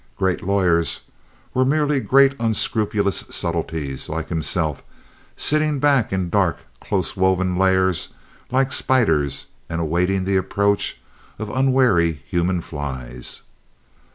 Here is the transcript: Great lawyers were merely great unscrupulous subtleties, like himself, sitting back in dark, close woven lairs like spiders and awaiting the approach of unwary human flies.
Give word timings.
Great 0.17 0.41
lawyers 0.43 1.01
were 1.53 1.63
merely 1.63 1.99
great 1.99 2.33
unscrupulous 2.39 3.23
subtleties, 3.29 4.09
like 4.09 4.29
himself, 4.29 4.81
sitting 5.37 5.77
back 5.77 6.11
in 6.11 6.27
dark, 6.27 6.57
close 6.79 7.15
woven 7.15 7.55
lairs 7.55 8.09
like 8.49 8.71
spiders 8.73 9.45
and 9.69 9.79
awaiting 9.79 10.23
the 10.25 10.37
approach 10.37 10.99
of 11.37 11.51
unwary 11.55 12.23
human 12.27 12.61
flies. 12.61 13.43